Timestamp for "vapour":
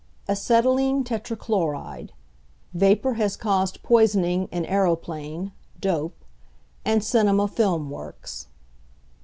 2.73-3.13